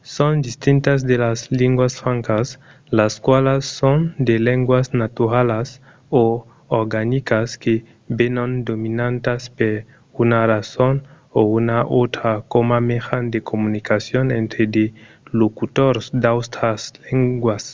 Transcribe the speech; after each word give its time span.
son 0.00 0.40
distintas 0.40 1.04
de 1.06 1.18
las 1.18 1.52
linguas 1.52 1.96
francas 2.00 2.58
las 2.86 3.20
qualas 3.24 3.66
son 3.78 4.14
de 4.26 4.34
lengas 4.46 4.94
naturalas 4.94 5.82
o 6.08 6.24
organicas 6.80 7.48
que 7.62 7.74
venon 8.20 8.50
dominantas 8.70 9.42
per 9.58 9.74
una 10.22 10.40
rason 10.50 10.96
o 11.38 11.40
una 11.58 11.78
autra 11.82 12.34
coma 12.52 12.78
mejan 12.90 13.24
de 13.32 13.40
comunicacion 13.50 14.26
entre 14.40 14.62
de 14.76 14.84
locutors 15.40 16.04
d’autras 16.22 16.80
lengas 17.04 17.64